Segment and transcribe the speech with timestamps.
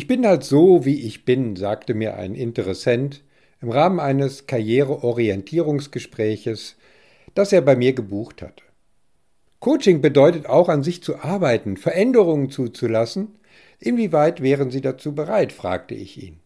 [0.00, 3.22] Ich bin halt so, wie ich bin, sagte mir ein Interessent
[3.60, 6.76] im Rahmen eines Karriereorientierungsgespräches,
[7.34, 8.64] das er bei mir gebucht hatte.
[9.58, 13.38] Coaching bedeutet auch an sich zu arbeiten, Veränderungen zuzulassen.
[13.78, 15.52] Inwieweit wären Sie dazu bereit?
[15.52, 16.40] fragte ich ihn.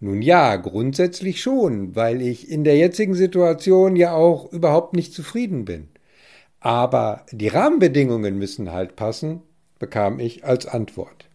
[0.00, 5.64] Nun ja, grundsätzlich schon, weil ich in der jetzigen Situation ja auch überhaupt nicht zufrieden
[5.64, 5.90] bin.
[6.58, 9.42] Aber die Rahmenbedingungen müssen halt passen,
[9.78, 11.28] bekam ich als Antwort.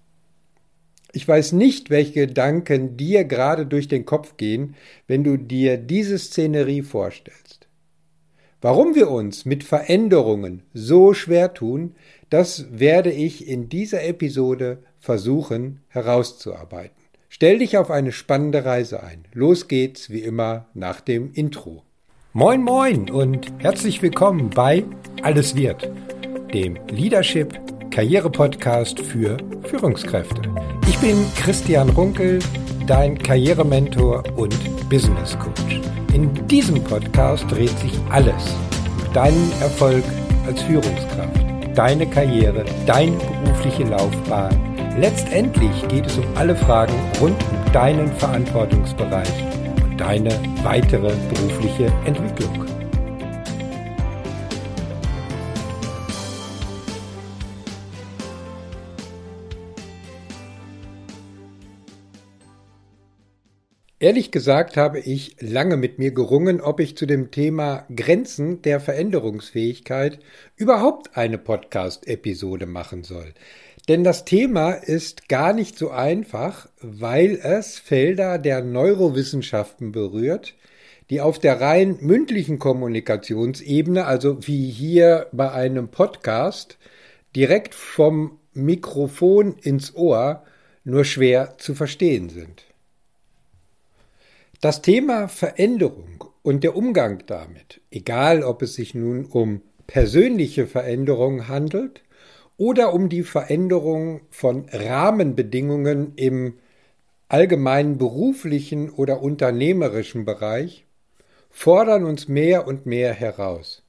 [1.13, 4.75] Ich weiß nicht, welche Gedanken dir gerade durch den Kopf gehen,
[5.07, 7.67] wenn du dir diese Szenerie vorstellst.
[8.61, 11.95] Warum wir uns mit Veränderungen so schwer tun,
[12.29, 16.95] das werde ich in dieser Episode versuchen herauszuarbeiten.
[17.27, 19.25] Stell dich auf eine spannende Reise ein.
[19.33, 21.83] Los geht's wie immer nach dem Intro.
[22.33, 24.85] Moin moin und herzlich willkommen bei
[25.23, 25.89] Alles wird,
[26.53, 27.59] dem Leadership
[27.91, 30.41] Karriere-Podcast für Führungskräfte.
[30.87, 32.39] Ich bin Christian Runkel,
[32.87, 34.55] dein Karrierementor und
[34.89, 35.81] Business Coach.
[36.13, 38.55] In diesem Podcast dreht sich alles
[39.05, 40.05] um deinen Erfolg
[40.47, 44.57] als Führungskraft, deine Karriere, deine berufliche Laufbahn.
[44.97, 49.43] Letztendlich geht es um alle Fragen rund um deinen Verantwortungsbereich
[49.83, 50.31] und deine
[50.63, 52.65] weitere berufliche Entwicklung.
[64.01, 68.79] Ehrlich gesagt habe ich lange mit mir gerungen, ob ich zu dem Thema Grenzen der
[68.79, 70.17] Veränderungsfähigkeit
[70.55, 73.35] überhaupt eine Podcast-Episode machen soll.
[73.87, 80.55] Denn das Thema ist gar nicht so einfach, weil es Felder der Neurowissenschaften berührt,
[81.11, 86.79] die auf der rein mündlichen Kommunikationsebene, also wie hier bei einem Podcast,
[87.35, 90.41] direkt vom Mikrofon ins Ohr
[90.83, 92.65] nur schwer zu verstehen sind.
[94.61, 101.47] Das Thema Veränderung und der Umgang damit, egal ob es sich nun um persönliche Veränderung
[101.47, 102.03] handelt
[102.57, 106.59] oder um die Veränderung von Rahmenbedingungen im
[107.27, 110.85] allgemeinen beruflichen oder unternehmerischen Bereich,
[111.49, 113.81] fordern uns mehr und mehr heraus.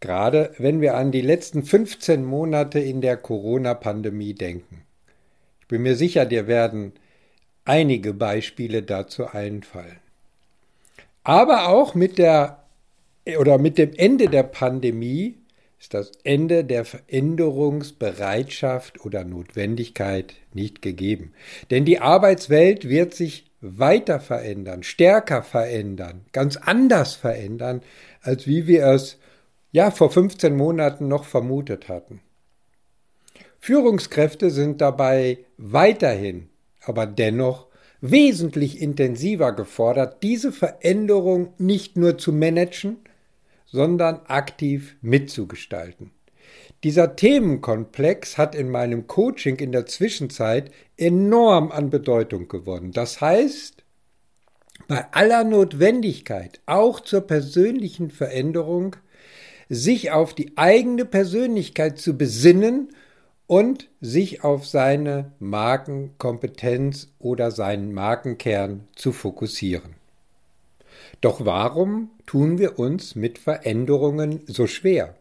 [0.00, 4.82] Gerade wenn wir an die letzten 15 Monate in der Corona-Pandemie denken.
[5.62, 6.92] Ich bin mir sicher, dir werden
[7.64, 9.96] einige Beispiele dazu einfallen.
[11.28, 12.64] Aber auch mit der
[13.38, 15.36] oder mit dem Ende der Pandemie
[15.78, 21.34] ist das Ende der Veränderungsbereitschaft oder Notwendigkeit nicht gegeben.
[21.70, 27.82] Denn die Arbeitswelt wird sich weiter verändern, stärker verändern, ganz anders verändern,
[28.22, 29.18] als wie wir es
[29.70, 32.22] ja vor 15 Monaten noch vermutet hatten.
[33.60, 36.48] Führungskräfte sind dabei weiterhin,
[36.86, 37.67] aber dennoch
[38.00, 42.98] wesentlich intensiver gefordert, diese Veränderung nicht nur zu managen,
[43.66, 46.10] sondern aktiv mitzugestalten.
[46.84, 52.92] Dieser Themenkomplex hat in meinem Coaching in der Zwischenzeit enorm an Bedeutung gewonnen.
[52.92, 53.82] Das heißt,
[54.86, 58.96] bei aller Notwendigkeit, auch zur persönlichen Veränderung,
[59.68, 62.88] sich auf die eigene Persönlichkeit zu besinnen
[63.48, 69.94] und sich auf seine Markenkompetenz oder seinen Markenkern zu fokussieren.
[71.22, 75.16] Doch warum tun wir uns mit Veränderungen so schwer?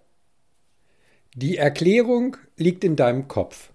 [1.35, 3.71] Die Erklärung liegt in deinem Kopf.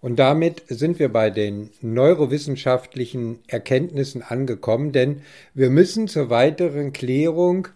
[0.00, 5.22] Und damit sind wir bei den neurowissenschaftlichen Erkenntnissen angekommen, denn
[5.52, 7.68] wir müssen zur weiteren Klärung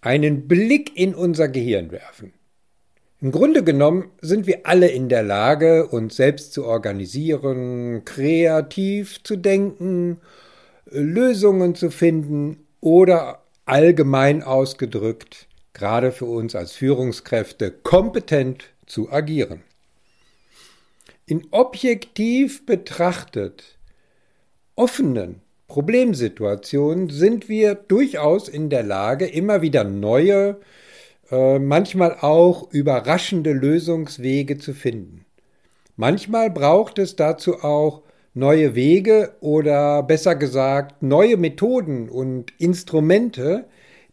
[0.00, 2.32] einen Blick in unser Gehirn werfen.
[3.22, 9.36] Im Grunde genommen sind wir alle in der Lage, uns selbst zu organisieren, kreativ zu
[9.36, 10.20] denken,
[10.84, 19.62] Lösungen zu finden oder allgemein ausgedrückt, gerade für uns als Führungskräfte, kompetent zu agieren.
[21.24, 23.78] In objektiv betrachtet
[24.74, 30.60] offenen Problemsituationen sind wir durchaus in der Lage, immer wieder neue,
[31.30, 35.24] manchmal auch überraschende Lösungswege zu finden.
[35.96, 38.02] Manchmal braucht es dazu auch
[38.34, 43.66] neue Wege oder besser gesagt neue Methoden und Instrumente,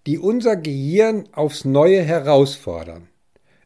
[0.08, 3.10] die unser Gehirn aufs Neue herausfordern.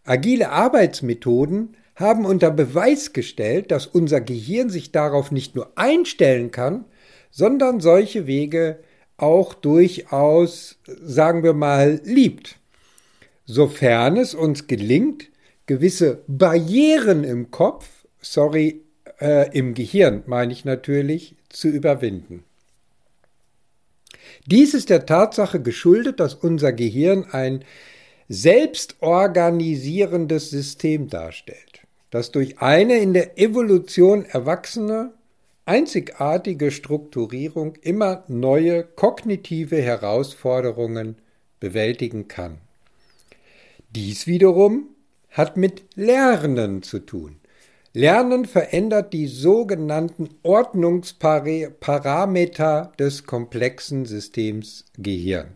[0.03, 6.85] Agile Arbeitsmethoden haben unter Beweis gestellt, dass unser Gehirn sich darauf nicht nur einstellen kann,
[7.31, 8.79] sondern solche Wege
[9.17, 12.59] auch durchaus, sagen wir mal, liebt
[13.47, 15.31] sofern es uns gelingt,
[15.65, 17.87] gewisse Barrieren im Kopf,
[18.21, 18.83] sorry
[19.19, 22.43] äh, im Gehirn meine ich natürlich, zu überwinden.
[24.45, 27.63] Dies ist der Tatsache geschuldet, dass unser Gehirn ein
[28.29, 35.13] selbstorganisierendes System darstellt, das durch eine in der Evolution erwachsene,
[35.65, 41.15] einzigartige Strukturierung immer neue kognitive Herausforderungen
[41.59, 42.59] bewältigen kann.
[43.97, 44.89] Dies wiederum
[45.31, 47.37] hat mit Lernen zu tun.
[47.93, 55.47] Lernen verändert die sogenannten Ordnungsparameter des komplexen Systems Gehirn.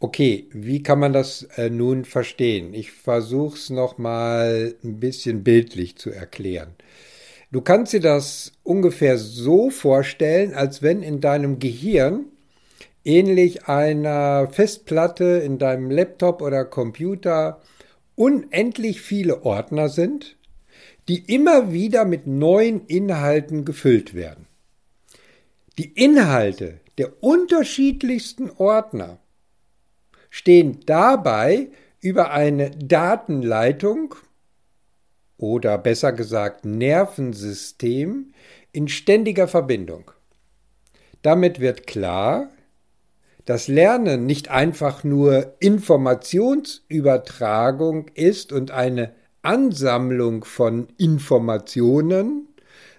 [0.00, 2.74] Okay, wie kann man das äh, nun verstehen?
[2.74, 6.74] Ich versuche es nochmal ein bisschen bildlich zu erklären.
[7.52, 12.24] Du kannst dir das ungefähr so vorstellen, als wenn in deinem Gehirn
[13.08, 17.60] ähnlich einer Festplatte in deinem Laptop oder Computer
[18.14, 20.36] unendlich viele Ordner sind,
[21.08, 24.46] die immer wieder mit neuen Inhalten gefüllt werden.
[25.78, 29.18] Die Inhalte der unterschiedlichsten Ordner
[30.28, 31.68] stehen dabei
[32.00, 34.16] über eine Datenleitung
[35.38, 38.34] oder besser gesagt Nervensystem
[38.72, 40.10] in ständiger Verbindung.
[41.22, 42.50] Damit wird klar,
[43.48, 52.46] dass Lernen nicht einfach nur Informationsübertragung ist und eine Ansammlung von Informationen,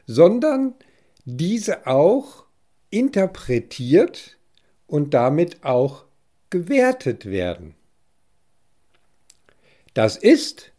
[0.08, 0.74] sondern
[1.24, 2.46] diese auch
[2.90, 4.40] interpretiert
[4.88, 6.06] und damit auch
[6.50, 7.76] gewertet werden.
[9.94, 10.72] Das ist,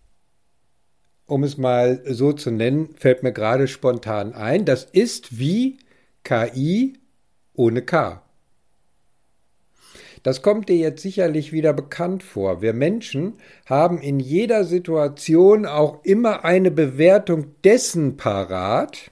[1.27, 5.79] um es mal so zu nennen, fällt mir gerade spontan ein, das ist wie
[6.25, 6.99] KI
[7.55, 8.25] ohne K.
[10.23, 12.61] Das kommt dir jetzt sicherlich wieder bekannt vor.
[12.61, 13.35] Wir Menschen
[13.67, 19.11] haben in jeder Situation auch immer eine Bewertung dessen parat,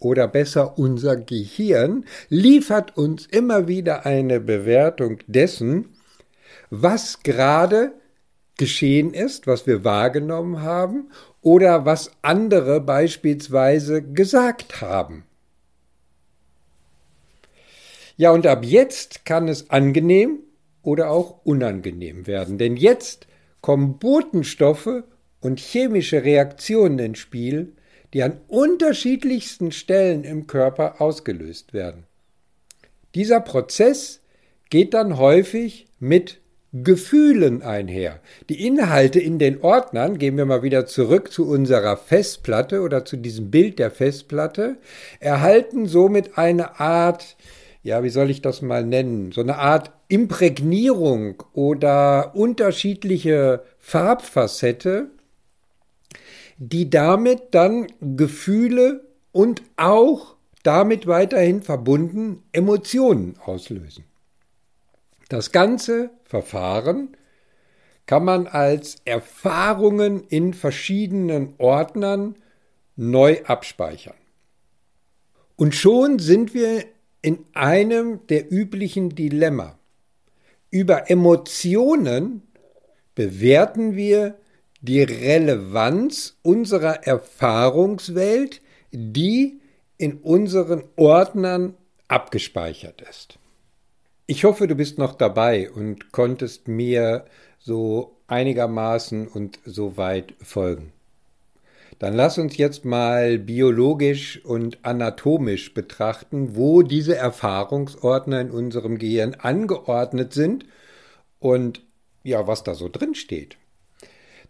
[0.00, 5.90] oder besser unser Gehirn liefert uns immer wieder eine Bewertung dessen,
[6.70, 7.92] was gerade
[8.56, 11.10] geschehen ist, was wir wahrgenommen haben
[11.42, 15.24] oder was andere beispielsweise gesagt haben.
[18.20, 20.40] Ja, und ab jetzt kann es angenehm
[20.82, 23.26] oder auch unangenehm werden, denn jetzt
[23.62, 25.04] kommen Botenstoffe
[25.40, 27.72] und chemische Reaktionen ins Spiel,
[28.12, 32.04] die an unterschiedlichsten Stellen im Körper ausgelöst werden.
[33.14, 34.20] Dieser Prozess
[34.68, 36.42] geht dann häufig mit
[36.74, 38.20] Gefühlen einher.
[38.50, 43.16] Die Inhalte in den Ordnern, gehen wir mal wieder zurück zu unserer Festplatte oder zu
[43.16, 44.76] diesem Bild der Festplatte,
[45.20, 47.38] erhalten somit eine Art
[47.82, 55.10] ja, wie soll ich das mal nennen, so eine Art Imprägnierung oder unterschiedliche Farbfacette,
[56.58, 64.04] die damit dann Gefühle und auch damit weiterhin verbunden Emotionen auslösen.
[65.30, 67.16] Das ganze Verfahren
[68.04, 72.34] kann man als Erfahrungen in verschiedenen Ordnern
[72.96, 74.16] neu abspeichern.
[75.56, 76.84] Und schon sind wir
[77.22, 79.78] in einem der üblichen Dilemma.
[80.70, 82.42] Über Emotionen
[83.14, 84.38] bewerten wir
[84.80, 88.62] die Relevanz unserer Erfahrungswelt,
[88.92, 89.60] die
[89.98, 91.74] in unseren Ordnern
[92.08, 93.38] abgespeichert ist.
[94.26, 97.26] Ich hoffe, du bist noch dabei und konntest mir
[97.58, 100.92] so einigermaßen und so weit folgen.
[102.00, 109.34] Dann lass uns jetzt mal biologisch und anatomisch betrachten, wo diese Erfahrungsordner in unserem Gehirn
[109.34, 110.64] angeordnet sind
[111.40, 111.82] und
[112.22, 113.58] ja, was da so drin steht.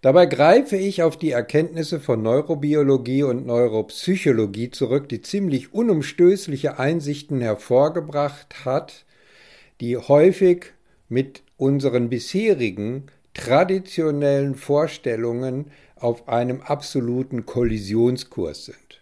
[0.00, 7.40] Dabei greife ich auf die Erkenntnisse von Neurobiologie und Neuropsychologie zurück, die ziemlich unumstößliche Einsichten
[7.40, 9.04] hervorgebracht hat,
[9.80, 10.66] die häufig
[11.08, 19.00] mit unseren bisherigen traditionellen Vorstellungen auf einem absoluten Kollisionskurs sind.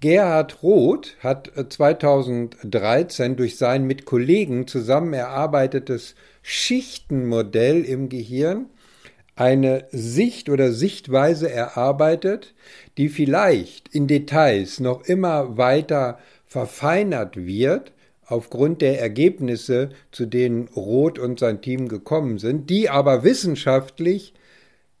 [0.00, 8.66] Gerhard Roth hat 2013 äh, durch sein mit Kollegen zusammen erarbeitetes Schichtenmodell im Gehirn
[9.36, 12.54] eine Sicht oder Sichtweise erarbeitet,
[12.98, 17.92] die vielleicht in Details noch immer weiter verfeinert wird,
[18.26, 24.34] aufgrund der Ergebnisse, zu denen Roth und sein Team gekommen sind, die aber wissenschaftlich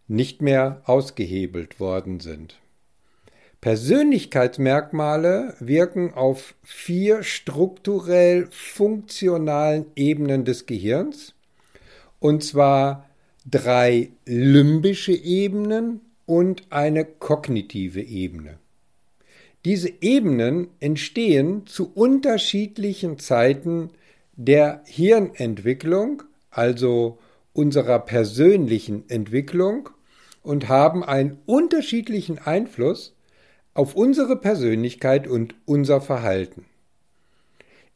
[0.08, 2.58] nicht mehr ausgehebelt worden sind.
[3.60, 11.34] Persönlichkeitsmerkmale wirken auf vier strukturell funktionalen Ebenen des Gehirns,
[12.18, 13.08] und zwar
[13.48, 18.58] drei limbische Ebenen und eine kognitive Ebene.
[19.64, 23.90] Diese Ebenen entstehen zu unterschiedlichen Zeiten
[24.34, 27.18] der Hirnentwicklung, also
[27.52, 29.90] unserer persönlichen Entwicklung,
[30.42, 33.14] und haben einen unterschiedlichen Einfluss
[33.74, 36.66] auf unsere Persönlichkeit und unser Verhalten.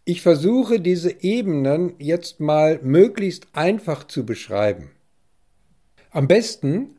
[0.04, 4.92] Ich versuche diese Ebenen jetzt mal möglichst einfach zu beschreiben.
[6.10, 6.96] Am besten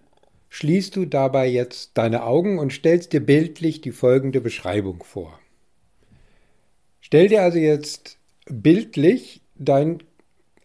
[0.49, 5.39] schließt du dabei jetzt deine Augen und stellst dir bildlich die folgende Beschreibung vor.
[6.99, 8.17] Stell dir also jetzt
[8.49, 10.03] bildlich dein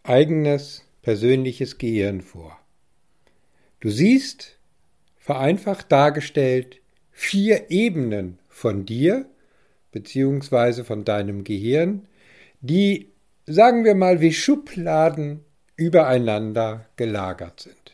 [0.03, 2.59] eigenes persönliches Gehirn vor.
[3.81, 4.59] Du siehst,
[5.19, 6.81] vereinfacht dargestellt,
[7.11, 9.27] vier Ebenen von dir
[9.93, 12.09] beziehungsweise von deinem Gehirn,
[12.61, 13.13] die,
[13.47, 15.45] sagen wir mal, wie Schubladen
[15.77, 17.93] übereinander gelagert sind.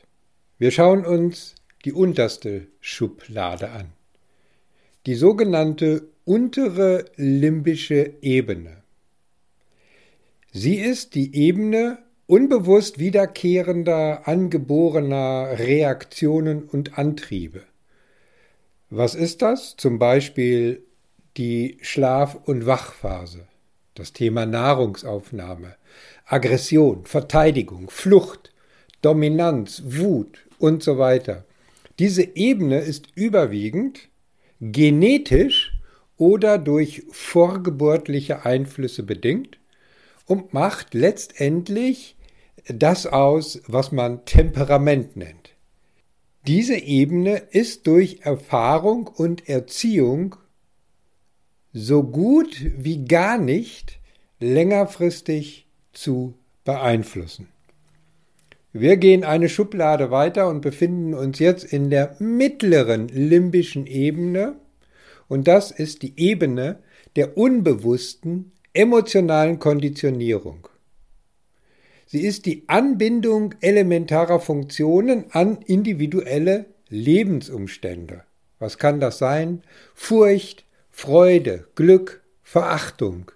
[0.59, 3.93] Wir schauen uns die unterste Schublade an.
[5.07, 8.83] Die sogenannte untere limbische Ebene.
[10.53, 17.63] Sie ist die Ebene unbewusst wiederkehrender, angeborener Reaktionen und Antriebe.
[18.91, 19.77] Was ist das?
[19.77, 20.85] Zum Beispiel
[21.39, 23.49] die Schlaf- und Wachphase,
[23.95, 25.77] das Thema Nahrungsaufnahme,
[26.27, 28.53] Aggression, Verteidigung, Flucht,
[29.01, 31.45] Dominanz, Wut und so weiter.
[31.99, 34.09] Diese Ebene ist überwiegend
[34.61, 35.73] genetisch
[36.19, 39.59] oder durch vorgeburtliche Einflüsse bedingt
[40.27, 42.17] und macht letztendlich
[42.69, 45.55] das aus, was man Temperament nennt.
[46.47, 50.37] Diese Ebene ist durch Erfahrung und Erziehung
[51.73, 53.99] so gut wie gar nicht
[54.41, 56.35] längerfristig zu
[56.65, 57.49] beeinflussen.
[58.73, 64.57] Wir gehen eine Schublade weiter und befinden uns jetzt in der mittleren limbischen Ebene
[65.27, 66.79] und das ist die Ebene
[67.17, 70.69] der unbewussten emotionalen Konditionierung.
[72.11, 78.23] Sie ist die Anbindung elementarer Funktionen an individuelle Lebensumstände.
[78.59, 79.63] Was kann das sein?
[79.95, 83.31] Furcht, Freude, Glück, Verachtung,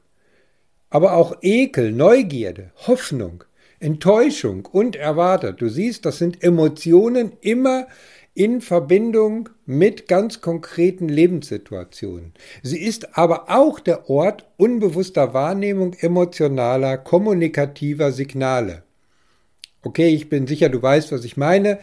[0.88, 3.44] aber auch Ekel, Neugierde, Hoffnung,
[3.78, 5.60] Enttäuschung und erwartet.
[5.60, 7.88] Du siehst, das sind Emotionen immer
[8.34, 12.32] in Verbindung mit ganz konkreten Lebenssituationen.
[12.62, 18.84] Sie ist aber auch der Ort unbewusster Wahrnehmung emotionaler, kommunikativer Signale.
[19.82, 21.78] Okay, ich bin sicher, du weißt, was ich meine.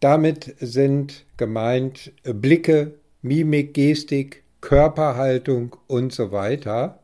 [0.00, 6.98] Damit sind gemeint Blicke, Mimik, Gestik, Körperhaltung und so weiter.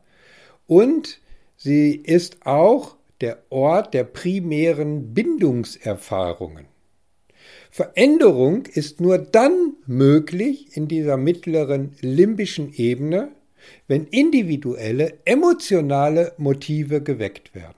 [0.67, 1.19] Und
[1.55, 6.65] sie ist auch der Ort der primären Bindungserfahrungen.
[7.69, 13.29] Veränderung ist nur dann möglich in dieser mittleren limbischen Ebene,
[13.87, 17.75] wenn individuelle emotionale Motive geweckt werden.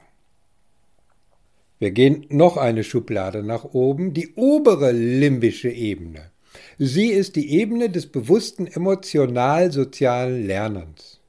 [1.79, 6.31] Wir gehen noch eine Schublade nach oben, die obere limbische Ebene.
[6.77, 11.19] Sie ist die Ebene des bewussten emotional-sozialen Lernens.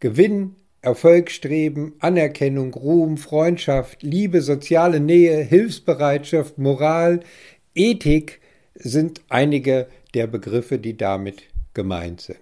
[0.00, 7.20] Gewinn, Erfolgsstreben, Anerkennung, Ruhm, Freundschaft, Liebe, soziale Nähe, Hilfsbereitschaft, Moral,
[7.78, 8.40] Ethik
[8.74, 11.44] sind einige der Begriffe, die damit
[11.74, 12.40] gemeint sind.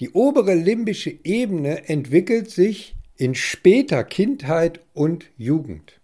[0.00, 6.00] Die obere limbische Ebene entwickelt sich in später Kindheit und Jugend.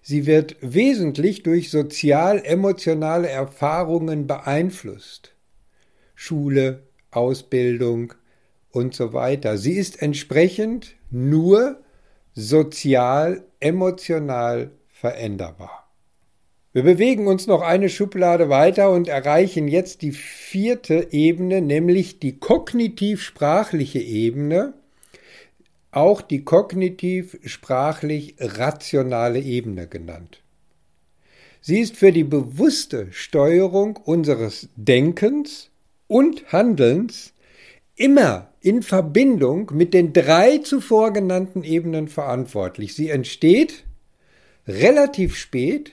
[0.00, 5.34] Sie wird wesentlich durch sozial-emotionale Erfahrungen beeinflusst.
[6.14, 8.14] Schule, Ausbildung
[8.70, 9.58] und so weiter.
[9.58, 11.80] Sie ist entsprechend nur
[12.34, 15.81] sozial-emotional veränderbar.
[16.74, 22.38] Wir bewegen uns noch eine Schublade weiter und erreichen jetzt die vierte Ebene, nämlich die
[22.38, 24.72] kognitiv-sprachliche Ebene,
[25.90, 30.40] auch die kognitiv-sprachlich-rationale Ebene genannt.
[31.60, 35.68] Sie ist für die bewusste Steuerung unseres Denkens
[36.08, 37.34] und Handelns
[37.96, 42.94] immer in Verbindung mit den drei zuvor genannten Ebenen verantwortlich.
[42.94, 43.84] Sie entsteht
[44.66, 45.92] relativ spät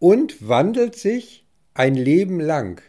[0.00, 2.82] und wandelt sich ein Leben lang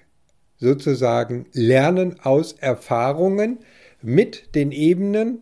[0.58, 3.60] sozusagen Lernen aus Erfahrungen
[4.02, 5.40] mit den Ebenen,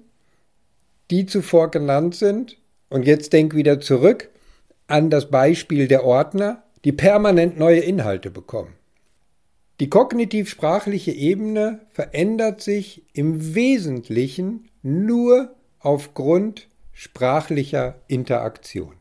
[1.11, 2.57] die zuvor genannt sind.
[2.89, 4.29] Und jetzt denk wieder zurück
[4.88, 8.73] an das Beispiel der Ordner, die permanent neue Inhalte bekommen.
[9.79, 18.99] Die kognitiv-sprachliche Ebene verändert sich im Wesentlichen nur aufgrund sprachlicher Interaktion.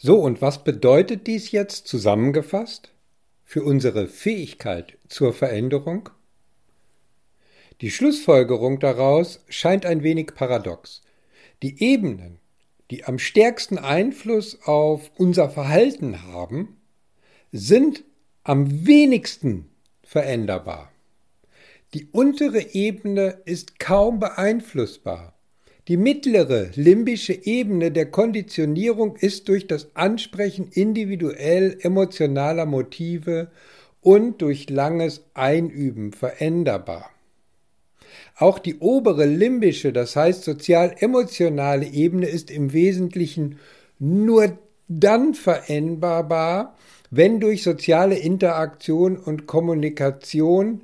[0.00, 2.92] So, und was bedeutet dies jetzt zusammengefasst
[3.44, 6.10] für unsere Fähigkeit zur Veränderung?
[7.80, 11.02] Die Schlussfolgerung daraus scheint ein wenig paradox.
[11.62, 12.38] Die Ebenen,
[12.92, 16.80] die am stärksten Einfluss auf unser Verhalten haben,
[17.50, 18.04] sind
[18.44, 19.68] am wenigsten
[20.04, 20.92] veränderbar.
[21.92, 25.37] Die untere Ebene ist kaum beeinflussbar.
[25.88, 33.50] Die mittlere limbische Ebene der Konditionierung ist durch das Ansprechen individuell emotionaler Motive
[34.02, 37.08] und durch langes Einüben veränderbar.
[38.36, 43.58] Auch die obere limbische, das heißt sozial-emotionale Ebene ist im Wesentlichen
[43.98, 46.76] nur dann veränderbar,
[47.10, 50.82] wenn durch soziale Interaktion und Kommunikation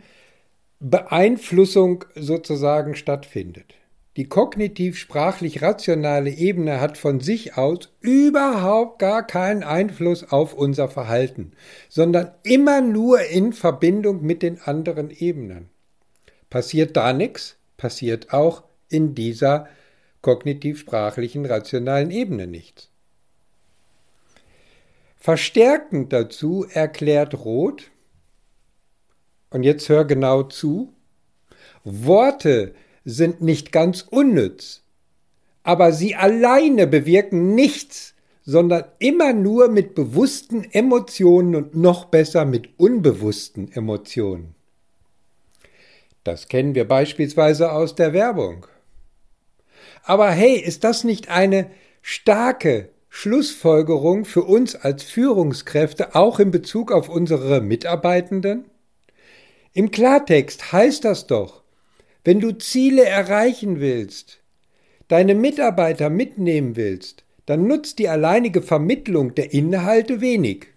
[0.80, 3.74] Beeinflussung sozusagen stattfindet.
[4.16, 11.50] Die kognitiv-sprachlich-rationale Ebene hat von sich aus überhaupt gar keinen Einfluss auf unser Verhalten,
[11.88, 15.68] sondern immer nur in Verbindung mit den anderen Ebenen.
[16.48, 19.66] Passiert da nichts, passiert auch in dieser
[20.22, 22.90] kognitiv-sprachlichen rationalen Ebene nichts.
[25.16, 27.90] Verstärkend dazu erklärt Roth,
[29.50, 30.92] und jetzt hör genau zu,
[31.82, 34.82] Worte sind nicht ganz unnütz,
[35.62, 42.78] aber sie alleine bewirken nichts, sondern immer nur mit bewussten Emotionen und noch besser mit
[42.78, 44.54] unbewussten Emotionen.
[46.24, 48.66] Das kennen wir beispielsweise aus der Werbung.
[50.02, 51.70] Aber hey, ist das nicht eine
[52.02, 58.66] starke Schlussfolgerung für uns als Führungskräfte auch in Bezug auf unsere Mitarbeitenden?
[59.72, 61.63] Im Klartext heißt das doch,
[62.24, 64.40] wenn du Ziele erreichen willst,
[65.08, 70.68] deine Mitarbeiter mitnehmen willst, dann nutzt die alleinige Vermittlung der Inhalte wenig.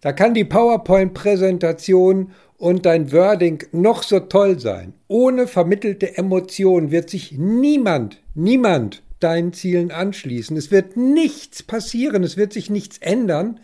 [0.00, 4.94] Da kann die PowerPoint-Präsentation und dein Wording noch so toll sein.
[5.08, 10.56] Ohne vermittelte Emotion wird sich niemand, niemand deinen Zielen anschließen.
[10.56, 13.58] Es wird nichts passieren, es wird sich nichts ändern.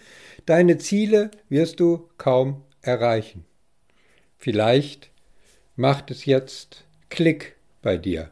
[0.46, 3.44] Deine Ziele wirst du kaum erreichen.
[4.38, 5.11] Vielleicht
[5.76, 8.31] macht es jetzt Klick bei dir.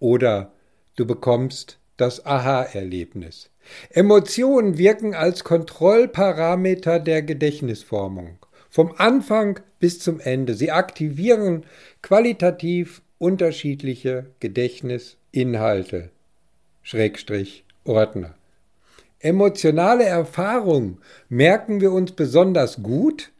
[0.00, 0.52] Oder
[0.96, 3.50] du bekommst das Aha-Erlebnis.
[3.90, 8.38] Emotionen wirken als Kontrollparameter der Gedächtnisformung.
[8.70, 10.54] Vom Anfang bis zum Ende.
[10.54, 11.64] Sie aktivieren
[12.02, 16.10] qualitativ unterschiedliche Gedächtnisinhalte.
[16.82, 18.34] Schrägstrich Ordner.
[19.20, 23.32] Emotionale Erfahrung merken wir uns besonders gut,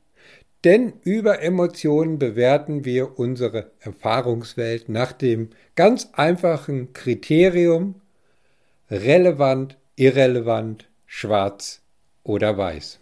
[0.67, 8.01] denn über Emotionen bewerten wir unsere Erfahrungswelt nach dem ganz einfachen Kriterium
[8.91, 11.83] relevant, irrelevant, schwarz
[12.25, 12.99] oder weiß.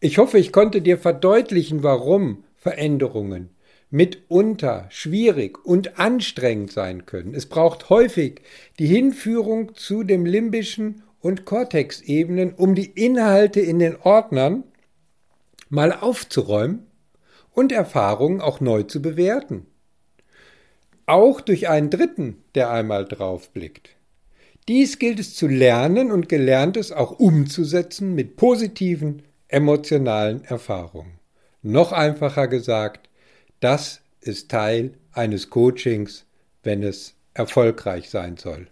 [0.00, 3.48] Ich hoffe, ich konnte dir verdeutlichen, warum Veränderungen
[3.88, 7.32] mitunter schwierig und anstrengend sein können.
[7.32, 8.42] Es braucht häufig
[8.78, 14.64] die Hinführung zu dem limbischen und Kortexebenen, um die Inhalte in den Ordnern
[15.68, 16.86] mal aufzuräumen
[17.52, 19.66] und Erfahrungen auch neu zu bewerten.
[21.06, 23.90] Auch durch einen Dritten, der einmal draufblickt.
[24.68, 31.18] Dies gilt es zu lernen und Gelerntes auch umzusetzen mit positiven emotionalen Erfahrungen.
[31.62, 33.08] Noch einfacher gesagt,
[33.60, 36.26] das ist Teil eines Coachings,
[36.62, 38.68] wenn es erfolgreich sein soll.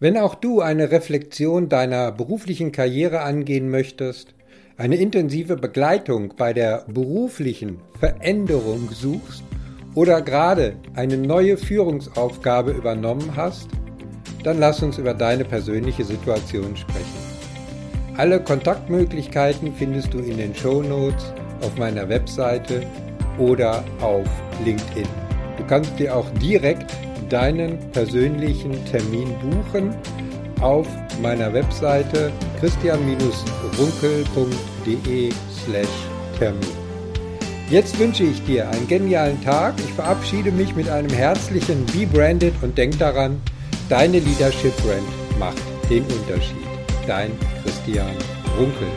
[0.00, 4.34] Wenn auch du eine Reflexion deiner beruflichen Karriere angehen möchtest,
[4.76, 9.44] eine intensive Begleitung bei der beruflichen Veränderung suchst
[9.94, 13.68] oder gerade eine neue Führungsaufgabe übernommen hast,
[14.42, 17.24] dann lass uns über deine persönliche Situation sprechen.
[18.16, 21.32] Alle Kontaktmöglichkeiten findest du in den Show Notes
[21.62, 22.82] auf meiner Webseite
[23.38, 24.28] oder auf
[24.64, 25.08] LinkedIn.
[25.56, 26.92] Du kannst dir auch direkt
[27.28, 29.96] deinen persönlichen Termin buchen
[30.60, 30.86] auf
[31.22, 32.32] meiner Webseite
[32.64, 36.62] christian-runkel.de slash Termin.
[37.68, 39.74] Jetzt wünsche ich dir einen genialen Tag.
[39.78, 43.38] Ich verabschiede mich mit einem herzlichen Be Branded und denk daran,
[43.90, 45.04] deine Leadership Brand
[45.38, 46.56] macht den Unterschied.
[47.06, 48.16] Dein Christian
[48.58, 48.88] Runkel.